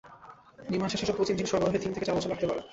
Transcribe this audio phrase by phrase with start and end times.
[0.69, 2.61] নির্মাণ শেষে এসব কোচ ইঞ্জিন সরবরাহে তিন থেকে চার বছর লাগতে পারে।